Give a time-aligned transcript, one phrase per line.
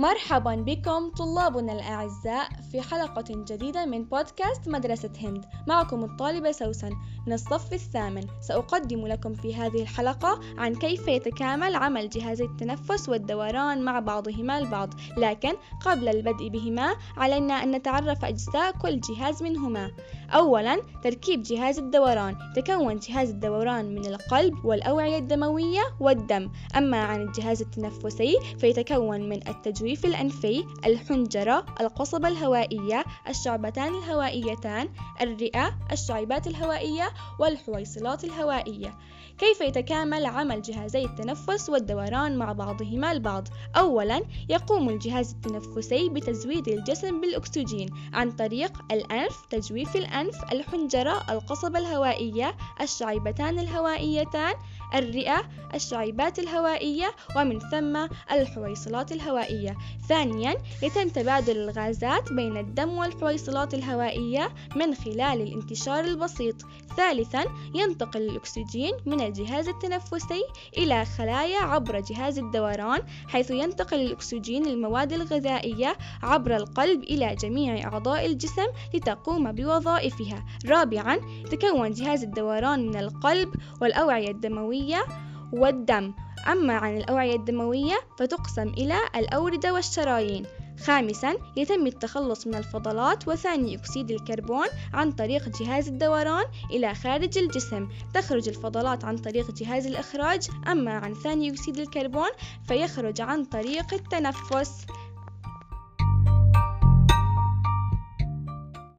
[0.00, 5.44] مرحبا بكم طلابنا الأعزاء في حلقة جديدة من بودكاست مدرسة هند.
[5.66, 6.90] معكم الطالبة سوسن.
[7.26, 13.82] من الصف الثامن سأقدم لكم في هذه الحلقة عن كيف يتكامل عمل جهازي التنفس والدوران
[13.82, 14.94] مع بعضهما البعض.
[15.16, 15.52] لكن
[15.84, 19.90] قبل البدء بهما علينا أن نتعرف أجزاء كل جهاز منهما.
[20.30, 22.36] أولا تركيب جهاز الدوران.
[22.56, 26.50] تكون جهاز الدوران من القلب والأوعية الدموية والدم.
[26.76, 29.48] أما عن الجهاز التنفسي فيتكون من
[29.88, 34.88] التجويف الأنفي الحنجرة القصبة الهوائية الشعبتان الهوائيتان
[35.20, 38.98] الرئة الشعيبات الهوائية والحويصلات الهوائية.
[39.38, 47.20] كيف يتكامل عمل جهازي التنفس والدوران مع بعضهما البعض؟ أولا يقوم الجهاز التنفسي بتزويد الجسم
[47.20, 54.54] بالأكسجين عن طريق الأنف تجويف الأنف الحنجرة القصبة الهوائية الشعيبتان الهوائيتان
[54.94, 55.42] الرئة
[55.74, 59.76] الشعيبات الهوائية ومن ثم الحويصلات الهوائية.
[60.08, 66.56] ثانيا يتم تبادل الغازات بين الدم والحويصلات الهوائية من خلال الانتشار البسيط.
[66.96, 70.42] ثالثا ينتقل الأكسجين من الجهاز التنفسي
[70.78, 78.26] إلى خلايا عبر جهاز الدوران حيث ينتقل الأكسجين للمواد الغذائية عبر القلب إلى جميع أعضاء
[78.26, 80.44] الجسم لتقوم بوظائفها.
[80.66, 85.04] رابعا تكون جهاز الدوران من القلب والأوعية الدموية
[85.52, 86.14] والدم.
[86.52, 90.46] أما عن الأوعية الدموية فتقسم إلى الأوردة والشرايين.
[90.84, 97.88] خامسا يتم التخلص من الفضلات وثاني أكسيد الكربون عن طريق جهاز الدوران إلى خارج الجسم.
[98.14, 100.48] تخرج الفضلات عن طريق جهاز الإخراج.
[100.68, 102.28] أما عن ثاني أكسيد الكربون
[102.68, 104.86] فيخرج عن طريق التنفس.